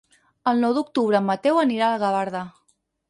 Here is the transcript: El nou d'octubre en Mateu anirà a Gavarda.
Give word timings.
El 0.51 0.61
nou 0.63 0.71
d'octubre 0.77 1.19
en 1.19 1.27
Mateu 1.27 1.59
anirà 1.65 1.91
a 1.91 2.01
Gavarda. 2.05 2.43